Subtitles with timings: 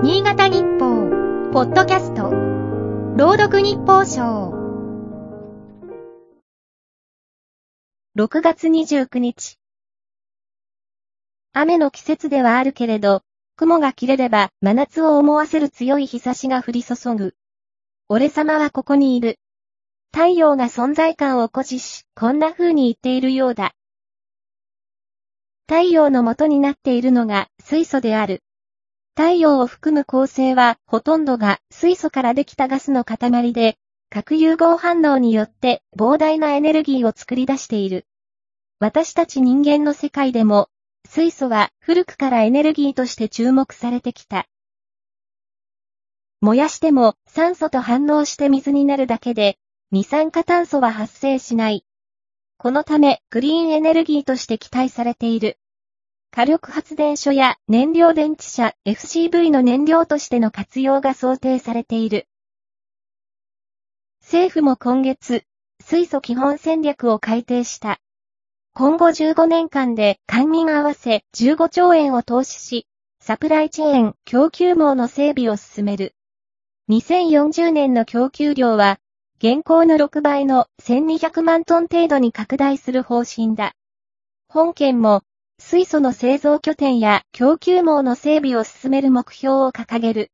[0.00, 2.30] 新潟日報、ポッドキャスト、
[3.16, 4.52] 朗読日報賞。
[8.16, 9.58] 6月29日。
[11.52, 13.22] 雨の季節ではあるけれど、
[13.56, 17.34] 雲が切れれば真夏を思わせる強い日差しが降り注ぐ。
[18.08, 19.40] 俺様はここにいる。
[20.12, 23.74] 太陽が存在感を誇示し、こんな風に言っているようだ。
[25.66, 28.44] 太陽の元になっているのが水素である。
[29.18, 33.76] 太陽を含む構成はほとんどが水素からできたガスの塊で、
[34.10, 38.06] 核融合反応によって膨大なエネルギーを作り出している。
[38.78, 40.68] 私たち人間の世界でも、
[41.04, 44.46] 水素は古くからエネルギーとして注目されてきた。
[46.40, 49.58] 燃やしても酸素と反応して水になるだけで、
[49.90, 51.84] 二酸化炭素は発生しない。
[52.56, 55.57] このため、クリーンエネルギーとして期待されている。
[56.30, 62.26] 火力発電所や燃料電池車 FCV の燃料としての活用が想定されている。
[64.20, 65.44] 政府も今月、
[65.80, 67.98] 水素基本戦略を改定した。
[68.74, 72.86] 今後15年間で官民合わせ15兆円を投資し、
[73.20, 76.14] サプライチェーン供給網の整備を進める。
[76.90, 78.98] 2040年の供給量は
[79.38, 83.72] 現行の6倍の1200万トン程度に拡大する方針だ。
[84.48, 85.22] 本県も、
[85.60, 90.30] 水素の製造拠点や供給網の整備を進める目標を掲げる。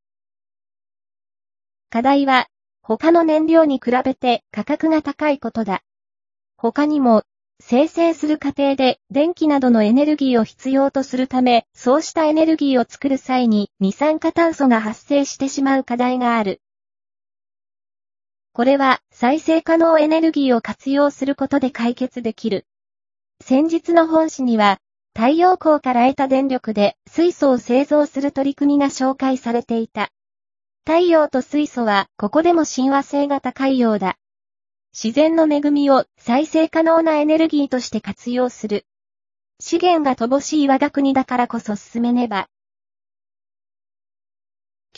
[1.91, 2.47] 課題は、
[2.83, 5.83] 他の燃料に比べて価格が高いことだ。
[6.57, 7.25] 他にも、
[7.61, 16.61] 生成する過程で電気などのエネルギーを必要とするため、そうしたエネルギーを作る際に二酸化炭素が発生してしまう課題がある。
[18.53, 22.67] これは再生可能エネルギーを活用することで解決できる。
[23.41, 24.79] 先日の本誌には、
[25.17, 30.11] 太陽光から得た電力で水素を製造する取り組みが紹介されていた。
[30.85, 34.19] 太陽と水素はここでも親和性が高いようだ。
[34.93, 38.87] 自然の恵みを再生可能なエネルギーとして活用する。
[39.61, 42.49] 資源が乏しい我が国だからこそ進めねば。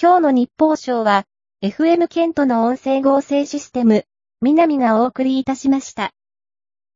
[0.00, 1.26] 今日の日報賞は、
[1.62, 4.06] FM ケントの音声合成システム、
[4.40, 6.15] 南がお送りいたしました。